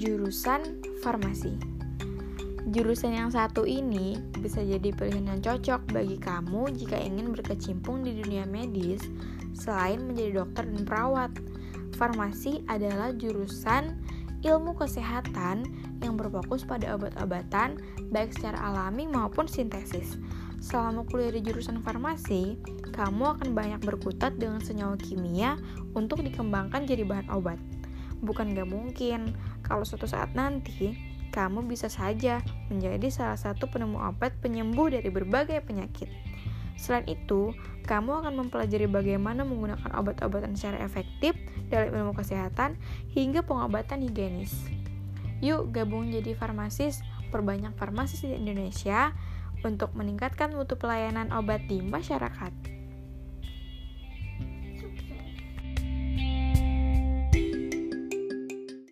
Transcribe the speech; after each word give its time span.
jurusan 0.00 0.80
farmasi. 1.04 1.60
Jurusan 2.72 3.12
yang 3.12 3.28
satu 3.28 3.68
ini 3.68 4.16
bisa 4.40 4.64
jadi 4.64 4.96
pilihan 4.96 5.28
yang 5.28 5.40
cocok 5.44 5.92
bagi 5.92 6.16
kamu 6.16 6.72
jika 6.72 6.96
ingin 6.96 7.36
berkecimpung 7.36 8.00
di 8.00 8.16
dunia 8.16 8.48
medis 8.48 9.04
selain 9.52 10.00
menjadi 10.00 10.40
dokter 10.40 10.64
dan 10.64 10.88
perawat. 10.88 11.30
Farmasi 12.00 12.64
adalah 12.64 13.12
jurusan 13.12 14.00
ilmu 14.40 14.72
kesehatan 14.72 15.68
yang 16.00 16.16
berfokus 16.16 16.64
pada 16.64 16.96
obat-obatan 16.96 17.76
baik 18.08 18.32
secara 18.32 18.56
alami 18.72 19.04
maupun 19.04 19.44
sintesis. 19.44 20.16
Selama 20.64 21.04
kuliah 21.12 21.36
di 21.36 21.44
jurusan 21.44 21.84
farmasi, 21.84 22.56
kamu 22.96 23.36
akan 23.36 23.52
banyak 23.52 23.84
berkutat 23.84 24.40
dengan 24.40 24.64
senyawa 24.64 24.96
kimia 24.96 25.60
untuk 25.92 26.24
dikembangkan 26.24 26.88
jadi 26.88 27.04
bahan 27.04 27.28
obat. 27.36 27.60
Bukan 28.20 28.52
gak 28.52 28.68
mungkin, 28.68 29.32
kalau 29.64 29.84
suatu 29.84 30.04
saat 30.04 30.36
nanti, 30.36 30.96
kamu 31.30 31.64
bisa 31.64 31.86
saja 31.86 32.42
menjadi 32.68 33.08
salah 33.08 33.38
satu 33.38 33.70
penemu 33.70 34.02
obat 34.02 34.34
penyembuh 34.42 34.90
dari 34.90 35.08
berbagai 35.08 35.62
penyakit. 35.64 36.10
Selain 36.80 37.04
itu, 37.06 37.52
kamu 37.84 38.24
akan 38.24 38.32
mempelajari 38.44 38.88
bagaimana 38.88 39.44
menggunakan 39.44 39.90
obat-obatan 40.00 40.56
secara 40.56 40.80
efektif 40.80 41.36
dalam 41.68 41.92
ilmu 41.92 42.12
kesehatan 42.16 42.80
hingga 43.12 43.44
pengobatan 43.44 44.00
higienis. 44.00 44.52
Yuk 45.40 45.72
gabung 45.72 46.08
jadi 46.12 46.36
farmasis, 46.36 47.00
perbanyak 47.32 47.72
farmasis 47.76 48.24
di 48.24 48.36
Indonesia 48.36 49.12
untuk 49.60 49.92
meningkatkan 49.92 50.52
mutu 50.56 50.76
pelayanan 50.80 51.32
obat 51.36 51.64
di 51.68 51.84
masyarakat. 51.84 52.79